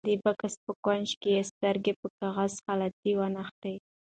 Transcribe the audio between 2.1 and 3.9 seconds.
کاغذي خلطې ونښتې.